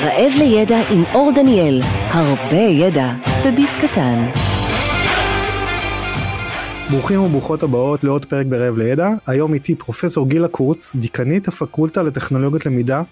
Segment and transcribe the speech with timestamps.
[0.00, 3.12] רעב לידע עם אור דניאל, הרבה ידע
[3.46, 4.30] בביס קטן.
[6.90, 9.08] ברוכים וברוכות הבאות לעוד פרק ברעב לידע.
[9.26, 13.02] היום איתי פרופסור גילה קורץ, דיקנית הפקולטה לטכנולוגיות למידה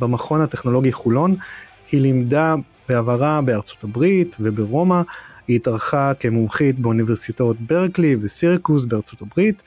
[0.00, 1.34] במכון הטכנולוגי חולון.
[1.92, 2.54] היא לימדה
[2.88, 5.02] בעברה בארצות הברית וברומא.
[5.48, 9.62] היא התארחה כמומחית באוניברסיטאות ברקלי וסירקוס בארצות הברית,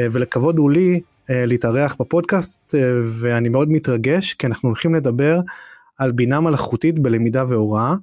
[0.00, 1.00] אה, ולכבוד הוא לי
[1.30, 5.40] אה, להתארח בפודקאסט, אה, ואני מאוד מתרגש, כי אנחנו הולכים לדבר
[6.00, 7.94] על בינה מלאכותית בלמידה והוראה,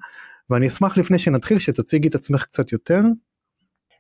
[0.50, 3.02] ואני אשמח לפני שנתחיל שתציגי את עצמך קצת יותר.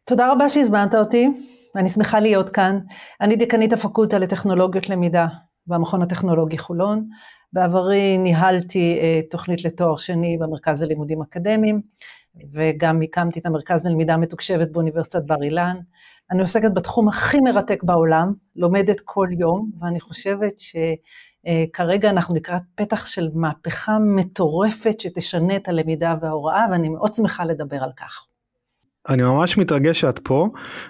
[0.05, 1.27] תודה רבה שהזמנת אותי,
[1.75, 2.79] אני שמחה להיות כאן.
[3.21, 5.27] אני דיקנית הפקולטה לטכנולוגיות למידה
[5.67, 7.07] במכון הטכנולוגי חולון.
[7.53, 8.99] בעברי ניהלתי
[9.31, 11.81] תוכנית לתואר שני במרכז ללימודים אקדמיים,
[12.53, 15.77] וגם הקמתי את המרכז ללמידה מתוקשבת באוניברסיטת בר אילן.
[16.31, 20.53] אני עוסקת בתחום הכי מרתק בעולם, לומדת כל יום, ואני חושבת
[21.47, 27.83] שכרגע אנחנו לקראת פתח של מהפכה מטורפת שתשנה את הלמידה וההוראה, ואני מאוד שמחה לדבר
[27.83, 28.23] על כך.
[29.09, 30.49] אני ממש מתרגש שאת פה.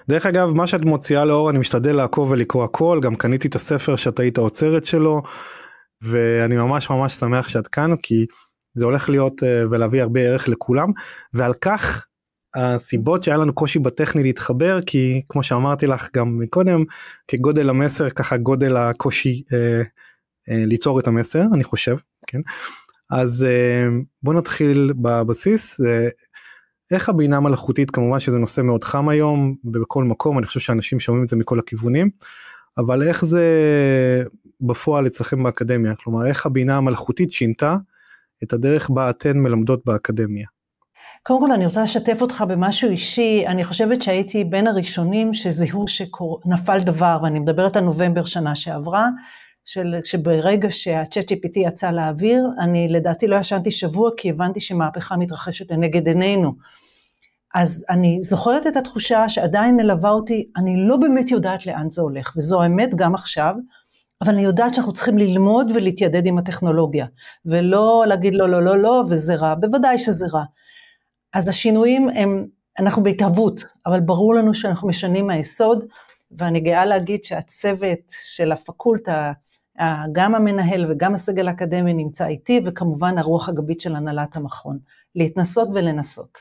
[0.09, 3.95] דרך אגב, מה שאת מוציאה לאור, אני משתדל לעקוב ולקרוא הכל, גם קניתי את הספר
[3.95, 5.21] שאת היית האוצרת שלו,
[6.01, 8.25] ואני ממש ממש שמח שאת כאן, כי
[8.73, 10.91] זה הולך להיות אה, ולהביא הרבה ערך לכולם
[11.33, 12.07] ועל כך
[12.55, 16.83] הסיבות שהיה לנו קושי בטכני להתחבר כי כמו שאמרתי לך גם מקודם
[17.27, 19.81] כגודל המסר ככה גודל הקושי אה, אה,
[20.47, 22.39] ליצור את המסר אני חושב כן?
[23.11, 23.85] אז אה,
[24.23, 26.07] בוא נתחיל בבסיס אה,
[26.91, 31.23] איך הבינה מלאכותית כמובן שזה נושא מאוד חם היום בכל מקום אני חושב שאנשים שומעים
[31.23, 32.09] את זה מכל הכיוונים
[32.77, 33.43] אבל איך זה
[34.61, 35.95] בפועל אצלכם באקדמיה?
[35.95, 37.75] כלומר איך הבינה המלאכותית שינתה
[38.43, 40.47] את הדרך בה אתן מלמדות באקדמיה.
[41.23, 46.79] קודם כל אני רוצה לשתף אותך במשהו אישי, אני חושבת שהייתי בין הראשונים שזיהו שנפל
[46.79, 49.07] דבר, ואני מדברת על נובמבר שנה שעברה,
[49.67, 55.71] של, שברגע שה-chat GPT יצא לאוויר, אני לדעתי לא ישנתי שבוע כי הבנתי שמהפכה מתרחשת
[55.71, 56.53] לנגד עינינו.
[57.55, 62.33] אז אני זוכרת את התחושה שעדיין מלווה אותי, אני לא באמת יודעת לאן זה הולך,
[62.37, 63.55] וזו האמת גם עכשיו,
[64.21, 67.05] אבל אני יודעת שאנחנו צריכים ללמוד ולהתיידד עם הטכנולוגיה,
[67.45, 70.43] ולא להגיד לא, לא, לא, לא, וזה רע, בוודאי שזה רע.
[71.33, 72.45] אז השינויים הם,
[72.79, 75.85] אנחנו בהתהוות, אבל ברור לנו שאנחנו משנים מהיסוד,
[76.31, 79.31] ואני גאה להגיד שהצוות של הפקולטה,
[80.11, 84.79] גם המנהל וגם הסגל האקדמי נמצא איתי, וכמובן הרוח הגבית של הנהלת המכון,
[85.15, 86.37] להתנסות ולנסות.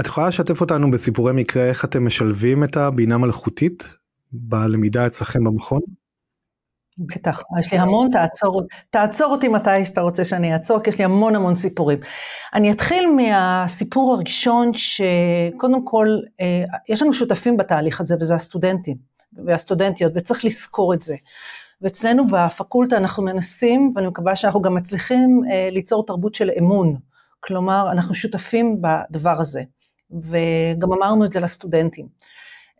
[0.00, 3.84] את יכולה לשתף אותנו בסיפורי מקרה איך אתם משלבים את הבינה מלאכותית
[4.32, 5.80] בלמידה אצלכם במכון?
[6.98, 11.04] בטח, יש לי המון, תעצור, תעצור אותי מתי שאתה רוצה שאני אעצור, כי יש לי
[11.04, 11.98] המון המון סיפורים.
[12.54, 16.06] אני אתחיל מהסיפור הראשון, שקודם כל,
[16.40, 18.96] אה, יש לנו שותפים בתהליך הזה, וזה הסטודנטים
[19.44, 21.16] והסטודנטיות, וצריך לזכור את זה.
[21.82, 26.96] ואצלנו בפקולטה אנחנו מנסים, ואני מקווה שאנחנו גם מצליחים אה, ליצור תרבות של אמון.
[27.40, 29.62] כלומר, אנחנו שותפים בדבר הזה,
[30.10, 32.06] וגם אמרנו את זה לסטודנטים.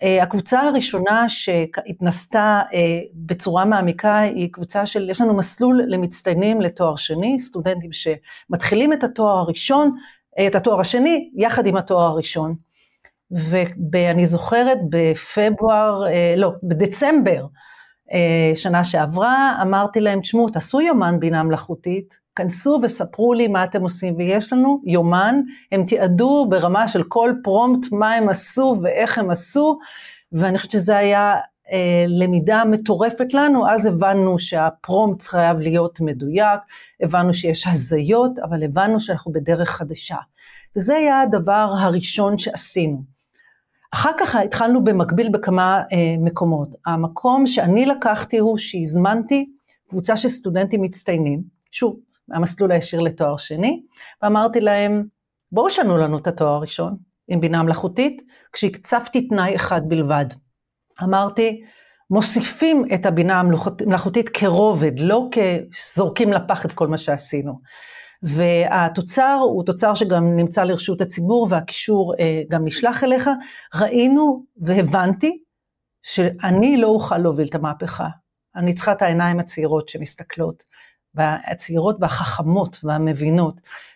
[0.02, 6.96] אה, הקבוצה הראשונה שהתנסתה אה, בצורה מעמיקה היא קבוצה של, יש לנו מסלול למצטיינים לתואר
[6.96, 9.96] שני, סטודנטים שמתחילים את התואר הראשון,
[10.46, 12.54] את התואר השני, יחד עם התואר הראשון.
[13.92, 16.02] ואני זוכרת בפברואר,
[16.36, 17.46] לא, בדצמבר
[18.54, 24.16] שנה שעברה, אמרתי להם, תשמעו, תעשו יומן בינה מלאכותית, כנסו וספרו לי מה אתם עושים,
[24.16, 25.40] ויש לנו יומן,
[25.72, 29.78] הם תיעדו ברמה של כל פרומפט מה הם עשו ואיך הם עשו,
[30.32, 31.34] ואני חושבת שזה היה
[31.72, 36.60] אה, למידה מטורפת לנו, אז הבנו שהפרומפט חייב להיות מדויק,
[37.02, 40.16] הבנו שיש הזיות, אבל הבנו שאנחנו בדרך חדשה.
[40.76, 43.17] וזה היה הדבר הראשון שעשינו.
[43.90, 46.68] אחר כך התחלנו במקביל בכמה אה, מקומות.
[46.86, 49.50] המקום שאני לקחתי הוא שהזמנתי
[49.88, 53.82] קבוצה של סטודנטים מצטיינים, שוב, מהמסלול הישיר לתואר שני,
[54.22, 55.04] ואמרתי להם,
[55.52, 56.96] בואו שנו לנו את התואר הראשון
[57.28, 58.22] עם בינה מלאכותית,
[58.52, 60.26] כשהקצבתי תנאי אחד בלבד.
[61.02, 61.62] אמרתי,
[62.10, 67.60] מוסיפים את הבינה המלאכותית כרובד, לא כזורקים לפח את כל מה שעשינו.
[68.22, 73.30] והתוצר הוא תוצר שגם נמצא לרשות הציבור והקישור אה, גם נשלח אליך.
[73.74, 75.42] ראינו והבנתי
[76.02, 78.08] שאני לא אוכל להוביל את המהפכה.
[78.56, 80.64] אני צריכה את העיניים הצעירות שמסתכלות.
[81.14, 83.54] והצעירות והחכמות והמבינות,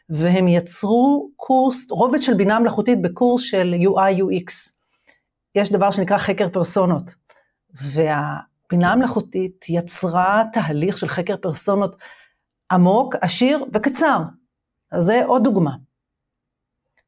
[0.09, 4.53] והם יצרו קורס, רובד של בינה מלאכותית בקורס של UI UX.
[5.55, 7.15] יש דבר שנקרא חקר פרסונות,
[7.75, 11.97] והבינה המלאכותית יצרה תהליך של חקר פרסונות
[12.73, 14.19] עמוק, עשיר וקצר.
[14.93, 15.71] אז זה עוד דוגמה.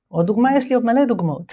[0.08, 1.52] עוד דוגמה, יש לי עוד מלא דוגמאות.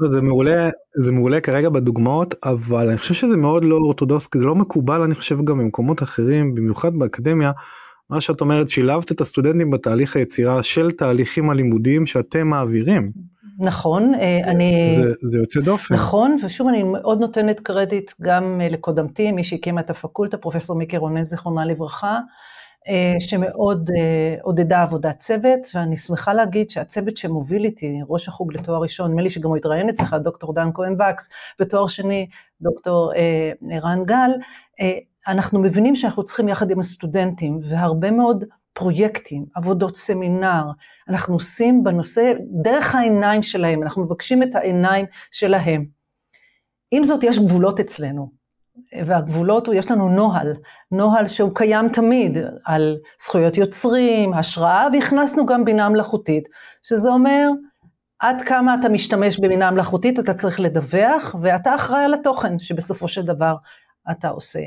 [0.00, 0.68] לא, זה מעולה
[1.04, 5.02] זה מעולה כרגע בדוגמאות אבל אני חושב שזה מאוד לא אורתודוקס כי זה לא מקובל
[5.02, 7.52] אני חושב גם במקומות אחרים במיוחד באקדמיה
[8.10, 13.12] מה שאת אומרת, שילבת את הסטודנטים בתהליך היצירה של תהליכים הלימודיים שאתם מעבירים.
[13.58, 14.94] נכון, אה, אני...
[14.96, 15.94] זה, זה יוצא דופן.
[15.94, 20.96] נכון, ושוב אני מאוד נותנת קרדיט גם אה, לקודמתי, מי שהקימה את הפקולטה, פרופסור מיקי
[20.96, 22.18] רונן, זיכרונה לברכה,
[22.88, 23.90] אה, שמאוד
[24.42, 29.30] עודדה עבודת צוות, ואני שמחה להגיד שהצוות שמוביל איתי, ראש החוג לתואר ראשון, נדמה לי
[29.30, 31.28] שגם הוא התראיין אצלך, דוקטור דן כהן וקס,
[31.60, 32.26] בתואר שני,
[32.60, 33.12] דוקטור
[33.82, 34.30] רן גל,
[35.28, 40.62] אנחנו מבינים שאנחנו צריכים יחד עם הסטודנטים, והרבה מאוד פרויקטים, עבודות סמינר,
[41.08, 42.32] אנחנו עושים בנושא
[42.62, 45.84] דרך העיניים שלהם, אנחנו מבקשים את העיניים שלהם.
[46.90, 48.30] עם זאת, יש גבולות אצלנו,
[49.06, 50.54] והגבולות, יש לנו נוהל,
[50.90, 56.44] נוהל שהוא קיים תמיד, על זכויות יוצרים, השראה, והכנסנו גם בינה מלאכותית,
[56.82, 57.48] שזה אומר,
[58.18, 63.22] עד כמה אתה משתמש בבינה מלאכותית, אתה צריך לדווח, ואתה אחראי על התוכן שבסופו של
[63.22, 63.54] דבר
[64.10, 64.60] אתה עושה.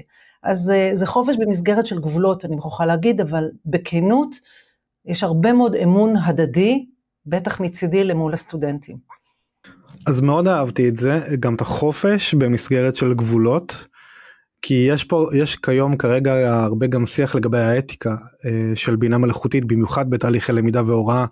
[0.43, 4.35] אז אה, זה חופש במסגרת של גבולות, אני מוכרחה להגיד, אבל בכנות,
[5.05, 6.85] יש הרבה מאוד אמון הדדי,
[7.25, 8.97] בטח מצידי למול הסטודנטים.
[10.07, 13.87] אז מאוד אהבתי את זה, גם את החופש במסגרת של גבולות,
[14.61, 18.15] כי יש פה, יש כיום כרגע הרבה גם שיח לגבי האתיקה
[18.45, 21.25] אה, של בינה מלאכותית, במיוחד בתהליכי למידה והוראה,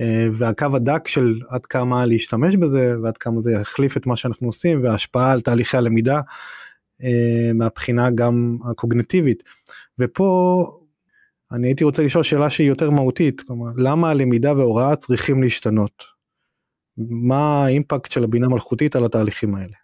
[0.00, 4.48] אה, והקו הדק של עד כמה להשתמש בזה ועד כמה זה יחליף את מה שאנחנו
[4.48, 6.20] עושים וההשפעה על תהליכי הלמידה.
[7.02, 9.42] אה, מהבחינה גם הקוגנטיבית.
[9.98, 10.64] ופה
[11.52, 16.04] אני הייתי רוצה לשאול שאלה שהיא יותר מהותית, כלומר למה הלמידה וההוראה צריכים להשתנות?
[16.96, 19.74] מה האימפקט של הבינה מלאכותית על התהליכים האלה?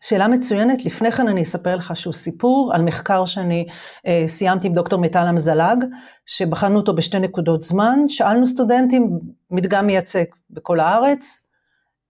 [0.00, 3.66] שאלה מצוינת, לפני כן אני אספר לך שהוא סיפור על מחקר שאני
[4.06, 5.84] אה, סיימתי עם דוקטור מיטל אמזלג,
[6.26, 9.18] שבחנו אותו בשתי נקודות זמן, שאלנו סטודנטים,
[9.50, 11.45] מדגם מייצג בכל הארץ,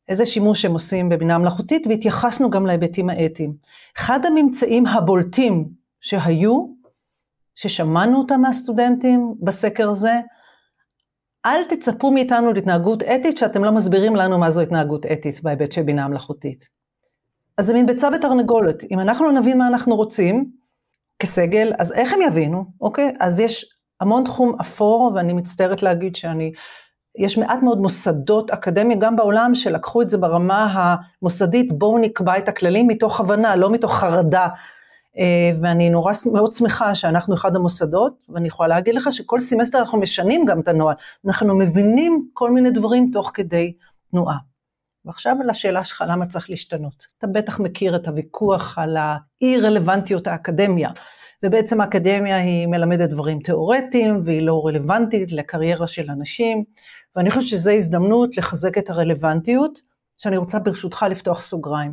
[0.09, 3.55] איזה שימוש הם עושים בבינה מלאכותית, והתייחסנו גם להיבטים האתיים.
[3.97, 5.69] אחד הממצאים הבולטים
[6.01, 6.67] שהיו,
[7.55, 10.21] ששמענו אותם מהסטודנטים בסקר הזה,
[11.47, 15.83] אל תצפו מאיתנו להתנהגות אתית שאתם לא מסבירים לנו מה זו התנהגות אתית בהיבט של
[15.83, 16.69] בינה מלאכותית.
[17.59, 20.51] אז זה מין ביצה ותרנגולת, אם אנחנו לא נבין מה אנחנו רוצים
[21.19, 23.13] כסגל, אז איך הם יבינו, אוקיי?
[23.21, 26.53] אז יש המון תחום אפור, ואני מצטערת להגיד שאני
[27.19, 32.49] יש מעט מאוד מוסדות אקדמיה גם בעולם שלקחו את זה ברמה המוסדית, בואו נקבע את
[32.49, 34.49] הכללים מתוך הבנה, לא מתוך חרדה.
[35.19, 40.01] אה, ואני נורא מאוד שמחה שאנחנו אחד המוסדות, ואני יכולה להגיד לך שכל סמסטר אנחנו
[40.01, 40.97] משנים גם את הנוהל,
[41.27, 43.73] אנחנו מבינים כל מיני דברים תוך כדי
[44.11, 44.37] תנועה.
[45.05, 47.07] ועכשיו לשאלה שלך, למה צריך להשתנות?
[47.19, 50.91] אתה בטח מכיר את הוויכוח על האי רלוונטיות האקדמיה,
[51.43, 56.65] ובעצם האקדמיה היא מלמדת דברים תיאורטיים, והיא לא רלוונטית לקריירה של אנשים,
[57.17, 59.81] ואני חושבת שזו הזדמנות לחזק את הרלוונטיות,
[60.19, 61.93] שאני רוצה ברשותך לפתוח סוגריים.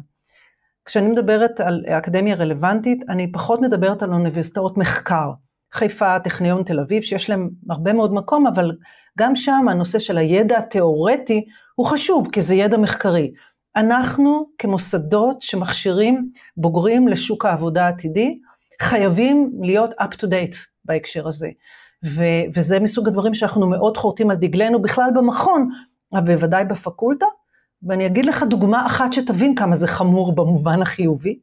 [0.86, 5.32] כשאני מדברת על אקדמיה רלוונטית, אני פחות מדברת על אוניברסיטאות מחקר.
[5.74, 8.72] חיפה, טכניון תל אביב, שיש להם הרבה מאוד מקום, אבל
[9.20, 11.46] גם שם הנושא של הידע התיאורטי
[11.76, 13.34] הוא חשוב, כי זה ידע מחקרי.
[13.76, 18.40] אנחנו כמוסדות שמכשירים בוגרים לשוק העבודה העתידי,
[18.82, 21.50] חייבים להיות up to date בהקשר הזה.
[22.06, 25.70] ו- וזה מסוג הדברים שאנחנו מאוד חורטים על דגלנו בכלל במכון,
[26.14, 27.26] אבל בוודאי בפקולטה.
[27.84, 31.40] ואני אגיד לך דוגמה אחת שתבין כמה זה חמור במובן החיובי.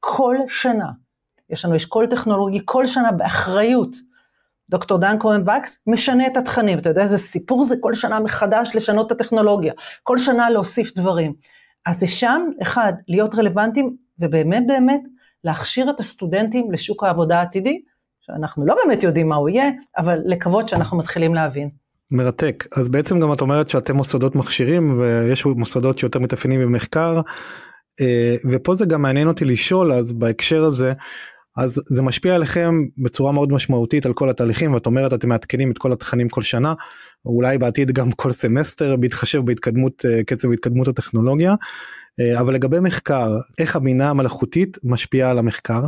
[0.00, 0.90] כל שנה,
[1.50, 3.96] יש לנו אשכול טכנולוגי, כל שנה באחריות.
[4.70, 8.76] דוקטור דן כהן וקס משנה את התכנים, אתה יודע איזה סיפור זה כל שנה מחדש
[8.76, 11.32] לשנות את הטכנולוגיה, כל שנה להוסיף דברים.
[11.86, 15.00] אז זה שם, אחד, להיות רלוונטיים, ובאמת באמת
[15.44, 17.82] להכשיר את הסטודנטים לשוק העבודה העתידי,
[18.22, 21.68] שאנחנו לא באמת יודעים מה הוא יהיה, אבל לקוות שאנחנו מתחילים להבין.
[22.10, 22.64] מרתק.
[22.76, 27.20] אז בעצם גם את אומרת שאתם מוסדות מכשירים ויש מוסדות שיותר מתאפיינים במחקר,
[28.00, 30.92] אה, ופה זה גם מעניין אותי לשאול אז בהקשר הזה,
[31.56, 35.78] אז זה משפיע עליכם בצורה מאוד משמעותית על כל התהליכים ואת אומרת אתם מעדכנים את
[35.78, 36.74] כל התכנים כל שנה
[37.24, 41.54] או אולי בעתיד גם כל סמסטר בהתחשב בהתקדמות אה, קצב התקדמות הטכנולוגיה
[42.20, 45.82] אה, אבל לגבי מחקר איך הבינה המלאכותית משפיעה על המחקר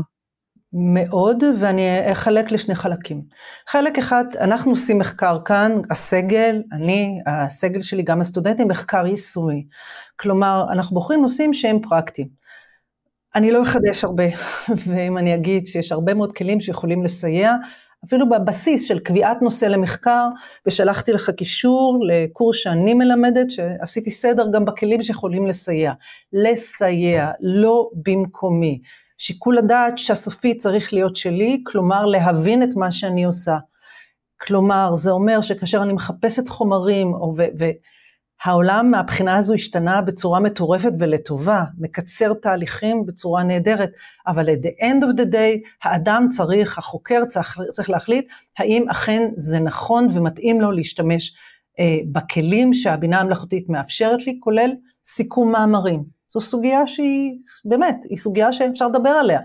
[0.77, 3.23] מאוד, ואני אחלק לשני חלקים.
[3.69, 9.67] חלק אחד, אנחנו עושים מחקר כאן, הסגל, אני, הסגל שלי, גם הסטודנטים, מחקר יישומי.
[10.17, 12.29] כלומר, אנחנו בוחרים נושאים שהם פרקטיים.
[13.35, 14.25] אני לא אחדש הרבה,
[14.87, 17.55] ואם אני אגיד שיש הרבה מאוד כלים שיכולים לסייע,
[18.05, 20.29] אפילו בבסיס של קביעת נושא למחקר,
[20.67, 25.93] ושלחתי לך קישור לקורס שאני מלמדת, שעשיתי סדר גם בכלים שיכולים לסייע.
[26.33, 28.81] לסייע, לא במקומי.
[29.19, 33.57] שיקול הדעת שהסופי צריך להיות שלי, כלומר להבין את מה שאני עושה.
[34.41, 37.65] כלומר, זה אומר שכאשר אני מחפשת חומרים, או, ו,
[38.45, 43.91] העולם מהבחינה הזו השתנה בצורה מטורפת ולטובה, מקצר תהליכים בצורה נהדרת,
[44.27, 48.29] אבל at the end of the day, האדם צריך, החוקר צריך, צריך להחליט
[48.59, 51.35] האם אכן זה נכון ומתאים לו להשתמש
[51.81, 54.71] אה, בכלים שהבינה המלאכותית מאפשרת לי, כולל
[55.07, 56.14] סיכום מאמרים.
[56.35, 59.41] זו סוגיה שהיא, באמת, היא סוגיה שאפשר לדבר עליה.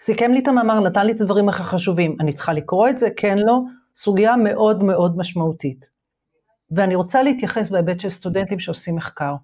[0.00, 3.08] סיכם לי את המאמר, נתן לי את הדברים הכי חשובים, אני צריכה לקרוא את זה,
[3.16, 3.60] כן, לא,
[3.94, 5.90] סוגיה מאוד מאוד משמעותית.
[6.70, 9.34] ואני רוצה להתייחס בהיבט של סטודנטים שעושים מחקר.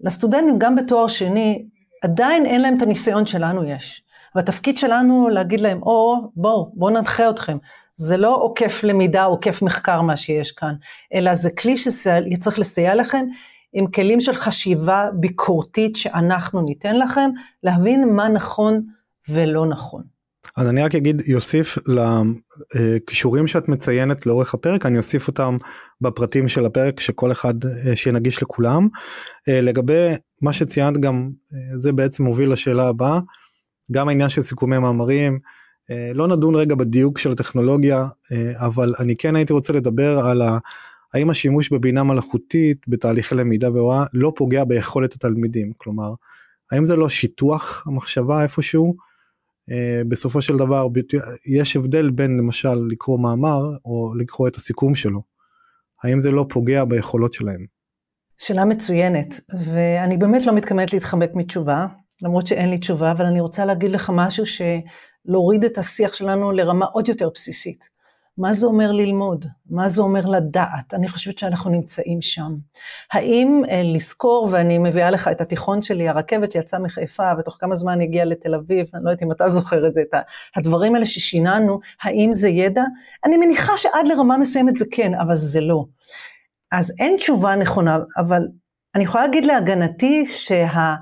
[0.00, 1.66] לסטודנטים, גם בתואר שני,
[2.02, 4.02] עדיין אין להם את הניסיון שלנו יש.
[4.34, 7.58] והתפקיד שלנו להגיד להם, או, בואו, בואו ננחה אתכם.
[7.96, 10.74] זה לא עוקף למידה, עוקף מחקר מה שיש כאן,
[11.14, 13.26] אלא זה כלי שצריך לסייע לכם
[13.78, 17.30] עם כלים של חשיבה ביקורתית שאנחנו ניתן לכם,
[17.62, 18.82] להבין מה נכון
[19.28, 20.02] ולא נכון.
[20.56, 25.56] אז אני רק אגיד, יוסיף לכישורים שאת מציינת לאורך הפרק, אני אוסיף אותם
[26.00, 28.88] בפרטים של הפרק שכל אחד אה, שיהיה נגיש לכולם.
[29.48, 30.08] אה, לגבי
[30.42, 33.20] מה שציינת גם, אה, זה בעצם מוביל לשאלה הבאה,
[33.92, 35.38] גם העניין של סיכומי מאמרים,
[36.14, 38.06] לא נדון רגע בדיוק של הטכנולוגיה,
[38.56, 40.58] אבל אני כן הייתי רוצה לדבר על ה...
[41.14, 46.14] האם השימוש בבינה מלאכותית בתהליכי למידה והוראה לא פוגע ביכולת התלמידים, כלומר,
[46.72, 48.96] האם זה לא שיטוח המחשבה איפשהו?
[49.70, 50.86] אה, בסופו של דבר
[51.46, 55.22] יש הבדל בין למשל לקרוא מאמר או לקרוא את הסיכום שלו.
[56.02, 57.66] האם זה לא פוגע ביכולות שלהם?
[58.38, 61.86] שאלה מצוינת, ואני באמת לא מתכוונת להתחמק מתשובה,
[62.22, 66.86] למרות שאין לי תשובה, אבל אני רוצה להגיד לך משהו שלהוריד את השיח שלנו לרמה
[66.86, 67.95] עוד יותר בסיסית.
[68.38, 69.46] מה זה אומר ללמוד?
[69.70, 70.94] מה זה אומר לדעת?
[70.94, 72.54] אני חושבת שאנחנו נמצאים שם.
[73.12, 78.00] האם אה, לזכור, ואני מביאה לך את התיכון שלי, הרכבת שיצאה מחיפה, ותוך כמה זמן
[78.00, 80.14] הגיעה לתל אביב, אני לא יודעת אם אתה זוכר את זה, את
[80.56, 82.82] הדברים האלה ששיננו, האם זה ידע?
[83.24, 85.84] אני מניחה שעד לרמה מסוימת זה כן, אבל זה לא.
[86.72, 88.48] אז אין תשובה נכונה, אבל
[88.94, 90.94] אני יכולה להגיד להגנתי שה...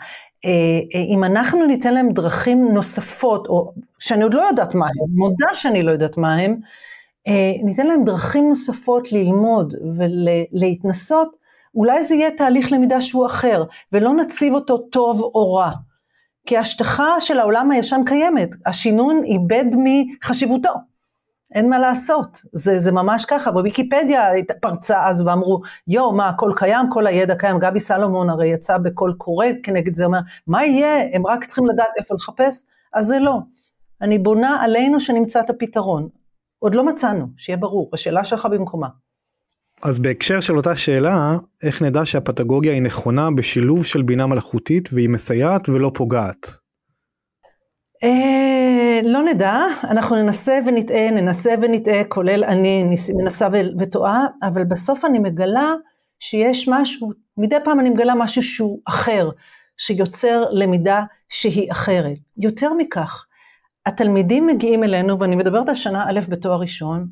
[0.44, 5.16] אה, אה, אם אנחנו ניתן להם דרכים נוספות, או שאני עוד לא יודעת מה הם,
[5.16, 6.56] מודה שאני לא יודעת מה הם,
[7.62, 11.36] ניתן להם דרכים נוספות ללמוד ולהתנסות,
[11.74, 15.70] אולי זה יהיה תהליך למידה שהוא אחר, ולא נציב אותו טוב או רע.
[16.46, 20.72] כי ההשטחה של העולם הישן קיימת, השינון איבד מחשיבותו.
[21.54, 24.28] אין מה לעשות, זה, זה ממש ככה, בוויקיפדיה
[24.60, 29.14] פרצה אז ואמרו, יואו, מה, הכל קיים, כל הידע קיים, גבי סלומון הרי יצא בקול
[29.18, 32.62] קורא כנגד זה, אומר, מה יהיה, הם רק צריכים לדעת איפה לחפש,
[32.92, 33.38] אז זה לא.
[34.02, 36.08] אני בונה עלינו שנמצא את הפתרון.
[36.64, 38.88] עוד לא מצאנו, שיהיה ברור, השאלה שלך במקומה.
[39.82, 45.08] אז בהקשר של אותה שאלה, איך נדע שהפתגוגיה היא נכונה בשילוב של בינה מלאכותית והיא
[45.08, 46.46] מסייעת ולא פוגעת?
[48.04, 55.18] אה, לא נדע, אנחנו ננסה ונטעה, ננסה ונטעה, כולל אני מנסה וטועה, אבל בסוף אני
[55.18, 55.72] מגלה
[56.20, 59.30] שיש משהו, מדי פעם אני מגלה משהו שהוא אחר,
[59.76, 62.18] שיוצר למידה שהיא אחרת.
[62.36, 63.26] יותר מכך,
[63.86, 67.08] התלמידים מגיעים אלינו, ואני מדברת על שנה א' בתואר ראשון,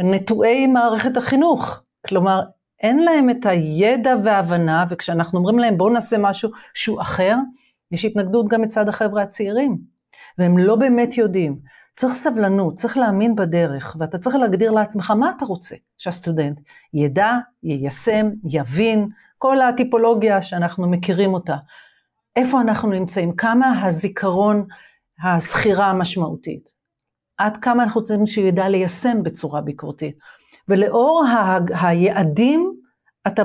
[0.00, 1.82] נטועי מערכת החינוך.
[2.06, 2.42] כלומר,
[2.80, 7.36] אין להם את הידע וההבנה, וכשאנחנו אומרים להם בואו נעשה משהו שהוא אחר,
[7.92, 9.78] יש התנגדות גם מצד החבר'ה הצעירים,
[10.38, 11.58] והם לא באמת יודעים.
[11.96, 16.60] צריך סבלנות, צריך להאמין בדרך, ואתה צריך להגדיר לעצמך מה אתה רוצה שהסטודנט
[16.94, 17.32] ידע,
[17.62, 19.08] יישם, יבין,
[19.38, 21.56] כל הטיפולוגיה שאנחנו מכירים אותה.
[22.36, 24.66] איפה אנחנו נמצאים, כמה הזיכרון
[25.22, 26.70] הזכירה המשמעותית.
[27.38, 30.18] עד כמה אנחנו רוצים שהוא ידע ליישם בצורה ביקורתית.
[30.68, 32.74] ולאור ה- היעדים,
[33.26, 33.42] אתה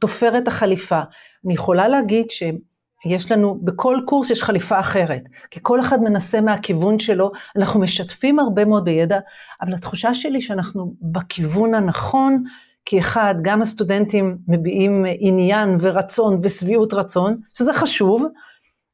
[0.00, 1.00] תופר את החליפה.
[1.44, 6.98] אני יכולה להגיד שיש לנו, בכל קורס יש חליפה אחרת, כי כל אחד מנסה מהכיוון
[6.98, 9.18] שלו, אנחנו משתפים הרבה מאוד בידע,
[9.62, 12.44] אבל התחושה שלי שאנחנו בכיוון הנכון,
[12.84, 18.24] כי אחד, גם הסטודנטים מביעים עניין ורצון ושביעות רצון, שזה חשוב,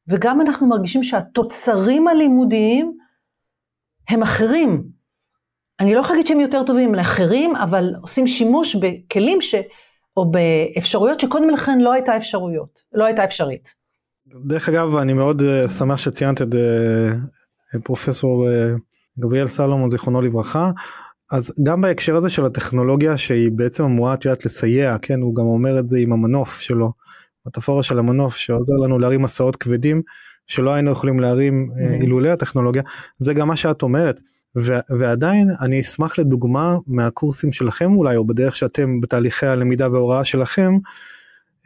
[0.09, 2.97] וגם אנחנו מרגישים שהתוצרים הלימודיים
[4.09, 4.83] הם אחרים.
[5.79, 9.55] אני לא יכולה להגיד שהם יותר טובים לאחרים, אבל עושים שימוש בכלים ש...
[10.17, 13.75] או באפשרויות שקודם לכן לא הייתה אפשרויות, לא הייתה אפשרית.
[14.45, 18.73] דרך אגב, אני מאוד אה, שמח שציינת את אה, פרופסור אה,
[19.19, 20.71] גבריאל סלומון, זיכרונו לברכה.
[21.31, 25.43] אז גם בהקשר הזה של הטכנולוגיה שהיא בעצם אמורה את יודעת לסייע, כן, הוא גם
[25.45, 26.91] אומר את זה עם המנוף שלו,
[27.49, 30.01] מטאפורה של המנוף שעוזר לנו להרים מסעות כבדים
[30.47, 32.01] שלא היינו יכולים להרים mm-hmm.
[32.01, 32.81] אילולי הטכנולוגיה
[33.19, 34.19] זה גם מה שאת אומרת
[34.57, 40.73] ו- ועדיין אני אשמח לדוגמה מהקורסים שלכם אולי או בדרך שאתם בתהליכי הלמידה וההוראה שלכם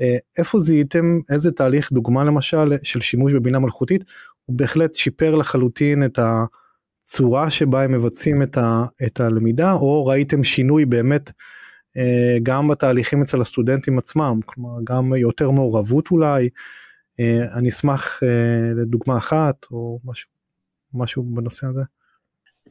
[0.01, 4.03] אה, איפה זיהיתם איזה תהליך דוגמה למשל של שימוש בבינה מלאכותית
[4.45, 10.43] הוא בהחלט שיפר לחלוטין את הצורה שבה הם מבצעים את, ה- את הלמידה או ראיתם
[10.43, 11.31] שינוי באמת
[12.43, 16.49] גם בתהליכים אצל הסטודנטים עצמם, כלומר גם יותר מעורבות אולי.
[17.19, 18.19] אה, אני אשמח
[18.75, 20.29] לדוגמה אחת או משהו,
[20.93, 21.81] משהו בנושא הזה.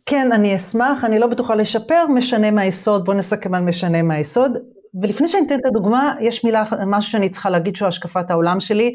[0.06, 4.52] כן, אני אשמח, אני לא בטוחה לשפר, משנה מהיסוד, בוא נסכם על משנה מהיסוד.
[5.02, 8.94] ולפני שאני אתן את הדוגמה, יש מילה, משהו שאני צריכה להגיד שהוא השקפת העולם שלי.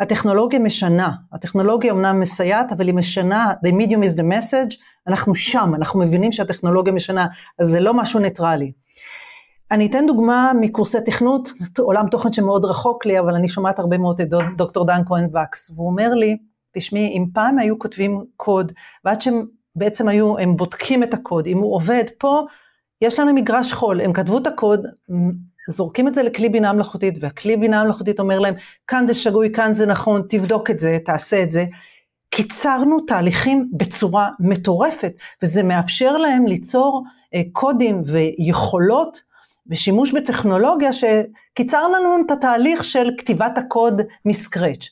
[0.00, 4.76] הטכנולוגיה משנה, הטכנולוגיה אמנם מסייעת, אבל היא משנה, the medium is the message,
[5.06, 7.26] אנחנו שם, אנחנו מבינים שהטכנולוגיה משנה,
[7.58, 8.72] אז זה לא משהו ניטרלי.
[9.74, 14.20] אני אתן דוגמה מקורסי תכנות, עולם תוכן שמאוד רחוק לי, אבל אני שומעת הרבה מאוד
[14.20, 16.36] את דוקטור דן כהן וקס, והוא אומר לי,
[16.72, 18.72] תשמעי, אם פעם היו כותבים קוד,
[19.04, 22.42] ועד שהם בעצם היו, הם בודקים את הקוד, אם הוא עובד פה,
[23.02, 24.86] יש לנו מגרש חול, הם כתבו את הקוד,
[25.68, 28.54] זורקים את זה לכלי בינה מלאכותית, והכלי בינה מלאכותית אומר להם,
[28.86, 31.64] כאן זה שגוי, כאן זה נכון, תבדוק את זה, תעשה את זה.
[32.30, 35.12] קיצרנו תהליכים בצורה מטורפת,
[35.42, 37.04] וזה מאפשר להם ליצור
[37.34, 39.33] אה, קודים ויכולות
[39.70, 44.88] ושימוש בטכנולוגיה שקיצר לנו את התהליך של כתיבת הקוד מסקרץ'.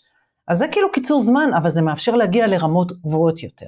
[0.48, 3.66] אז זה כאילו קיצור זמן, אבל זה מאפשר להגיע לרמות גבוהות יותר.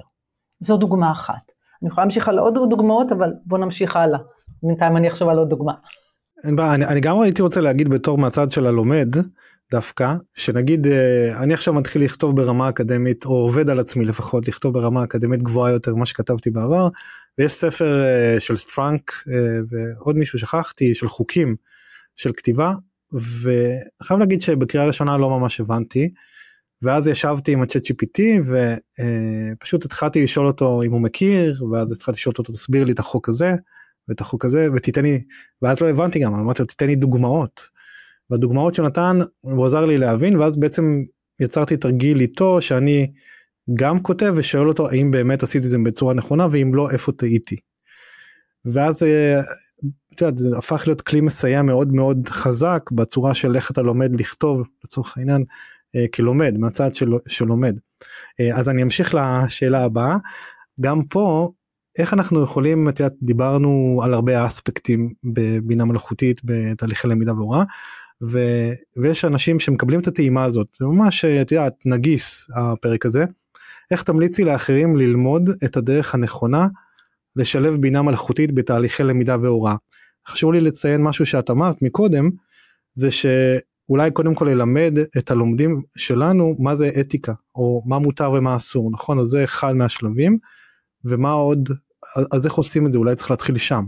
[0.59, 1.51] זו דוגמה אחת.
[1.81, 4.19] אני יכולה להמשיך על עוד דוגמאות, אבל בואו נמשיך הלאה.
[4.63, 5.73] בינתיים אני אחשוב על עוד דוגמה.
[6.43, 9.15] אין בעיה, אני, אני גם הייתי רוצה להגיד בתור מהצד של הלומד
[9.71, 14.73] דווקא, שנגיד אה, אני עכשיו מתחיל לכתוב ברמה אקדמית, או עובד על עצמי לפחות לכתוב
[14.73, 16.87] ברמה אקדמית גבוהה יותר ממה שכתבתי בעבר,
[17.37, 21.55] ויש ספר אה, של סטראנק אה, ועוד מישהו שכחתי, של חוקים
[22.15, 22.73] של כתיבה,
[23.13, 26.09] וחייב להגיד שבקריאה ראשונה לא ממש הבנתי.
[26.81, 28.21] ואז ישבתי עם הצ'אט GPT
[29.59, 33.29] ופשוט התחלתי לשאול אותו אם הוא מכיר ואז התחלתי לשאול אותו תסביר לי את החוק
[33.29, 33.53] הזה
[34.07, 35.23] ואת החוק הזה ותיתן לי
[35.61, 37.61] ואז לא הבנתי גם אמרתי לו תיתן לי דוגמאות.
[38.29, 41.03] והדוגמאות שנתן הוא עזר לי להבין ואז בעצם
[41.39, 43.11] יצרתי תרגיל איתו שאני
[43.73, 47.55] גם כותב ושואל אותו האם באמת עשיתי את זה בצורה נכונה ואם לא איפה טעיתי.
[48.65, 49.41] ואז אה,
[50.21, 54.63] יודעת, זה הפך להיות כלי מסייע מאוד מאוד חזק בצורה של איך אתה לומד לכתוב
[54.83, 55.43] לצורך העניין
[55.95, 57.77] אה, כלומד מהצד של, שלומד.
[58.39, 60.17] אה, אז אני אמשיך לשאלה הבאה
[60.81, 61.51] גם פה
[61.97, 67.63] איך אנחנו יכולים את יודעת דיברנו על הרבה אספקטים בבינה מלאכותית בתהליכי למידה והוראה
[68.23, 68.39] ו,
[68.97, 73.25] ויש אנשים שמקבלים את הטעימה הזאת זה ממש את יודעת נגיס הפרק הזה
[73.91, 76.67] איך תמליצי לאחרים ללמוד את הדרך הנכונה
[77.35, 79.75] לשלב בינה מלאכותית בתהליכי למידה והוראה.
[80.27, 82.29] חשוב לי לציין משהו שאת אמרת מקודם
[82.93, 88.55] זה שאולי קודם כל ללמד את הלומדים שלנו מה זה אתיקה או מה מותר ומה
[88.55, 89.19] אסור נכון?
[89.19, 90.37] אז זה אחד מהשלבים
[91.05, 91.69] ומה עוד
[92.31, 92.97] אז איך עושים את זה?
[92.97, 93.83] אולי צריך להתחיל שם.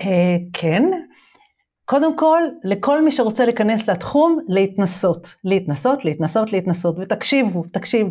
[0.00, 0.82] אה, כן.
[1.84, 5.34] קודם כל לכל מי שרוצה להיכנס לתחום להתנסות.
[5.44, 6.96] להתנסות להתנסות להתנסות.
[6.98, 8.06] ותקשיבו תקשיב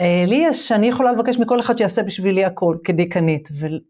[0.00, 3.48] לי יש, אני יכולה לבקש מכל אחד שיעשה בשבילי הכל כדיקנית,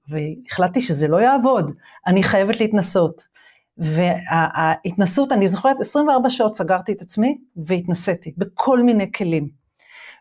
[0.08, 1.70] והחלטתי שזה לא יעבוד,
[2.06, 3.34] אני חייבת להתנסות.
[3.78, 9.48] וההתנסות, אני זוכרת 24 שעות סגרתי את עצמי והתנסיתי בכל מיני כלים.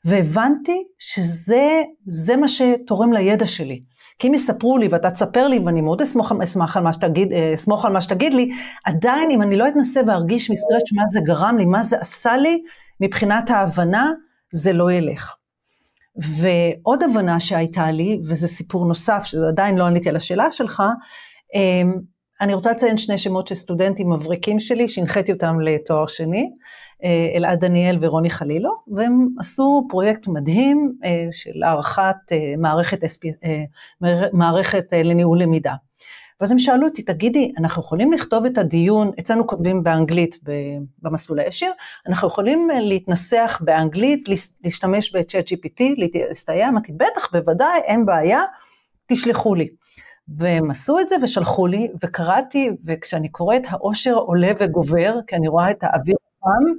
[0.06, 3.82] והבנתי שזה מה שתורם לידע שלי.
[4.20, 7.54] כי אם יספרו לי ואתה תספר לי ואני מאוד אשמח, אשמח על מה שתגיד, אה,
[7.54, 8.52] אסמוך על מה שתגיד לי,
[8.86, 12.64] עדיין אם אני לא אתנסה וארגיש מסטרץ' מה זה גרם לי, מה זה עשה לי,
[13.00, 14.12] מבחינת ההבנה,
[14.54, 15.36] זה לא ילך.
[16.16, 20.84] ועוד הבנה שהייתה לי, וזה סיפור נוסף, שזה עדיין לא עניתי על השאלה שלך,
[21.56, 21.94] אמ,
[22.42, 26.50] אני רוצה לציין שני שמות של סטודנטים מבריקים שלי, שהנחיתי אותם לתואר שני,
[27.04, 33.00] אה, אלעד דניאל ורוני חלילו, והם עשו פרויקט מדהים אה, של הערכת אה, מערכת,
[34.34, 35.74] מערכת לניהול למידה.
[36.42, 40.40] ואז הם שאלו אותי, תגידי, אנחנו יכולים לכתוב את הדיון, אצלנו כותבים באנגלית
[41.02, 41.72] במסלול הישיר,
[42.08, 44.30] אנחנו יכולים להתנסח באנגלית,
[44.64, 48.42] להשתמש ב-chat GPT, להסתייע, אמרתי, בטח, בוודאי, אין בעיה,
[49.08, 49.68] תשלחו לי.
[50.38, 55.72] והם עשו את זה ושלחו לי, וקראתי, וכשאני קוראת, האושר עולה וגובר, כי אני רואה
[55.72, 56.74] את האוויר חם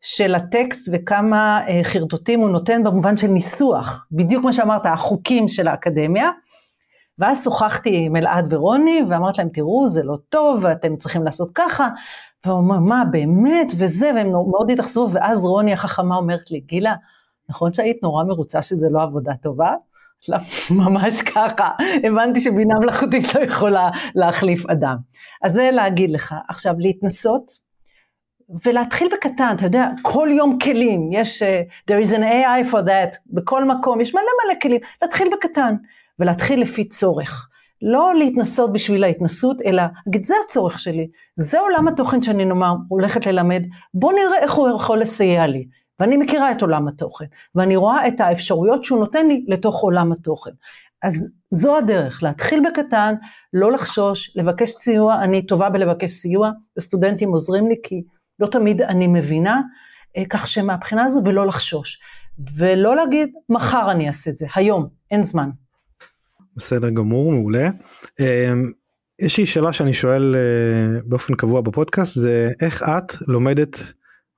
[0.00, 5.68] של הטקסט וכמה אה, חרטוטים הוא נותן במובן של ניסוח, בדיוק מה שאמרת, החוקים של
[5.68, 6.30] האקדמיה.
[7.20, 11.88] ואז שוחחתי עם אלעד ורוני, ואמרת להם, תראו, זה לא טוב, ואתם צריכים לעשות ככה.
[12.44, 16.94] והוא אומר, מה, באמת, וזה, והם מאוד התאכזבו, ואז רוני החכמה אומרת לי, גילה,
[17.48, 19.74] נכון שהיית נורא מרוצה שזה לא עבודה טובה?
[20.70, 21.70] ממש ככה,
[22.04, 24.96] הבנתי שבינה מלאכותית לא יכולה להחליף אדם.
[25.42, 26.34] אז זה להגיד לך.
[26.48, 27.70] עכשיו, להתנסות,
[28.66, 33.16] ולהתחיל בקטן, אתה יודע, כל יום כלים, יש, uh, there is an AI for that,
[33.26, 35.74] בכל מקום, יש מלא מלא כלים, להתחיל בקטן.
[36.20, 37.48] ולהתחיל לפי צורך.
[37.82, 43.26] לא להתנסות בשביל ההתנסות, אלא להגיד, זה הצורך שלי, זה עולם התוכן שאני נאמר הולכת
[43.26, 43.62] ללמד,
[43.94, 45.66] בוא נראה איך הוא יכול לסייע לי.
[46.00, 50.50] ואני מכירה את עולם התוכן, ואני רואה את האפשרויות שהוא נותן לי לתוך עולם התוכן.
[51.02, 53.14] אז זו הדרך, להתחיל בקטן,
[53.52, 58.02] לא לחשוש, לבקש סיוע, אני טובה בלבקש סיוע, וסטודנטים עוזרים לי כי
[58.38, 59.60] לא תמיד אני מבינה,
[60.16, 62.00] אה, כך שמהבחינה הזו ולא לחשוש.
[62.56, 65.50] ולא להגיד, מחר אני אעשה את זה, היום, אין זמן.
[66.60, 67.68] בסדר גמור, מעולה.
[68.20, 68.52] אה,
[69.20, 73.76] יש לי שאלה שאני שואל אה, באופן קבוע בפודקאסט, זה איך את לומדת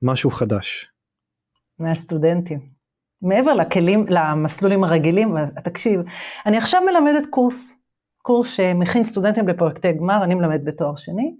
[0.02, 0.90] משהו חדש?
[1.78, 2.60] מהסטודנטים.
[3.22, 6.00] מעבר לכלים, למסלולים הרגילים, תקשיב,
[6.46, 7.70] אני עכשיו מלמדת קורס,
[8.22, 11.36] קורס שמכין סטודנטים לפרויקטי גמר, אני מלמדת בתואר שני,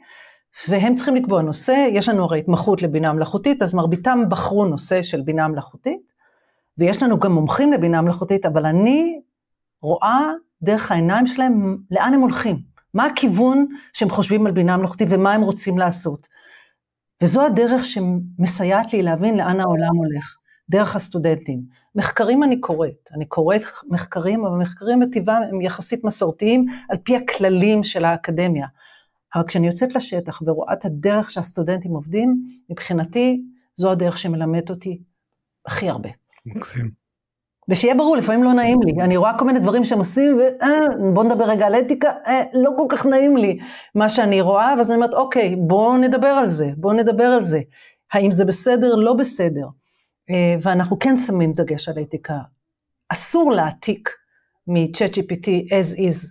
[0.69, 5.21] והם צריכים לקבוע נושא, יש לנו הרי התמחות לבינה מלאכותית, אז מרביתם בחרו נושא של
[5.21, 6.13] בינה מלאכותית,
[6.79, 9.21] ויש לנו גם מומחים לבינה מלאכותית, אבל אני
[9.83, 12.57] רואה דרך העיניים שלהם לאן הם הולכים,
[12.95, 16.29] מה הכיוון שהם חושבים על בינה מלאכותית ומה הם רוצים לעשות.
[17.23, 20.37] וזו הדרך שמסייעת לי להבין לאן העולם הולך.
[20.71, 21.63] דרך הסטודנטים.
[21.95, 27.85] מחקרים אני קוראת, אני קוראת מחקרים, אבל מחקרים מטבעם הם יחסית מסורתיים על פי הכללים
[27.85, 28.67] של האקדמיה.
[29.35, 33.43] אבל כשאני יוצאת לשטח ורואה את הדרך שהסטודנטים עובדים, מבחינתי
[33.77, 35.03] זו הדרך שמלמדת אותי
[35.67, 36.09] הכי הרבה.
[36.47, 37.02] מקסים.
[37.69, 40.41] ושיהיה ברור, לפעמים לא נעים לי, אני רואה כל מיני דברים שהם עושים,
[41.01, 43.59] ובואו נדבר רגע על אתיקה, אה, לא כל כך נעים לי
[43.95, 47.61] מה שאני רואה, ואז אני אומרת, אוקיי, בואו נדבר על זה, בואו נדבר על זה.
[48.13, 49.67] האם זה בסדר, לא בסדר.
[50.31, 52.39] אה, ואנחנו כן שמים דגש על אתיקה.
[53.09, 54.11] אסור להעתיק
[54.69, 56.27] מ-chat GPT as is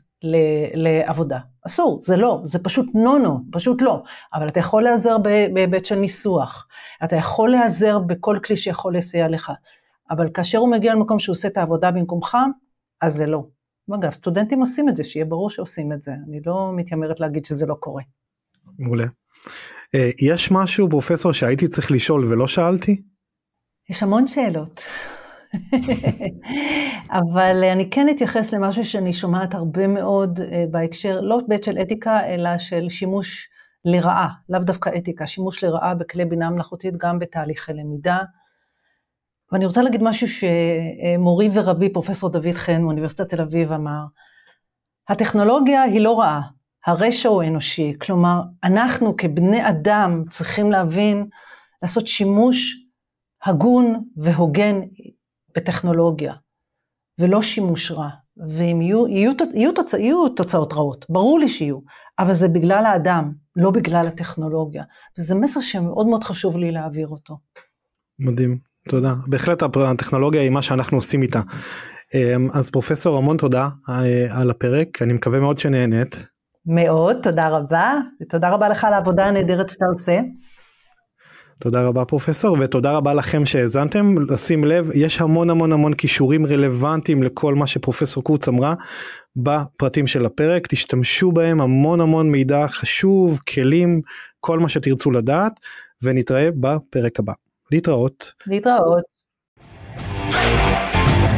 [0.74, 1.40] לעבודה.
[1.68, 4.04] אסור, זה לא, זה פשוט נו נו, פשוט לא.
[4.34, 5.18] אבל אתה יכול להיעזר
[5.54, 6.68] בהיבט של ניסוח,
[7.04, 9.52] אתה יכול להיעזר בכל כלי שיכול לסייע לך,
[10.12, 12.38] אבל כאשר הוא מגיע למקום שהוא עושה את העבודה במקומך,
[13.02, 13.44] אז זה לא.
[13.96, 17.66] אגב, סטודנטים עושים את זה, שיהיה ברור שעושים את זה, אני לא מתיימרת להגיד שזה
[17.66, 18.04] לא קורה.
[18.80, 19.06] מעולה.
[19.96, 23.02] אה, יש משהו, פרופסור, שהייתי צריך לשאול ולא שאלתי?
[23.90, 24.84] יש המון שאלות.
[27.20, 32.28] אבל אני כן אתייחס למשהו שאני שומעת הרבה מאוד אה, בהקשר, לא בית של אתיקה,
[32.28, 33.48] אלא של שימוש
[33.86, 38.18] לרעה, לאו דווקא אתיקה, שימוש לרעה בכלי בינה מלאכותית גם בתהליכי למידה.
[39.52, 44.04] ואני רוצה להגיד משהו שמורי ורבי, פרופסור דוד חן מאוניברסיטת תל אביב אמר,
[45.10, 46.42] הטכנולוגיה היא לא רעה,
[46.86, 51.26] הרשע הוא אנושי, כלומר, אנחנו כבני אדם צריכים להבין,
[51.82, 52.86] לעשות שימוש
[53.46, 54.82] הגון והוגן
[55.56, 56.34] בטכנולוגיה,
[57.20, 58.10] ולא שימוש רע.
[58.38, 61.80] ואם יהיו, יהיו, יהיו, תוצא, יהיו תוצאות רעות, ברור לי שיהיו,
[62.20, 64.84] אבל זה בגלל האדם, לא בגלל הטכנולוגיה.
[65.20, 67.38] וזה מסר שמאוד מאוד חשוב לי להעביר אותו.
[68.20, 69.14] מדהים, תודה.
[69.28, 71.42] בהחלט הטכנולוגיה היא מה שאנחנו עושים איתה.
[72.14, 76.28] אמ, אז פרופסור המון תודה אה, על הפרק, אני מקווה מאוד שנהנית.
[76.66, 80.20] מאוד, תודה רבה, ותודה רבה לך על העבודה הנהדרת שאתה עושה.
[81.60, 87.24] תודה רבה פרופסור ותודה רבה לכם שהאזנתם לשים לב יש המון המון המון כישורים רלוונטיים
[87.24, 88.74] לכל מה שפרופסור קורץ אמרה
[89.36, 94.02] בפרטים של הפרק תשתמשו בהם המון המון מידע חשוב כלים
[94.40, 95.54] כל מה שתרצו לדעת
[96.02, 97.34] ונתראה בפרק הבא
[97.72, 98.34] להתראות.
[98.48, 99.04] להתראות.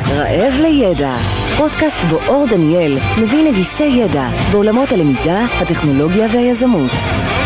[0.10, 1.16] רעב לידע,
[1.58, 6.92] פודקאסט בו אור דניאל מביא נגיסי ידע בעולמות הלמידה, הטכנולוגיה והיזמות.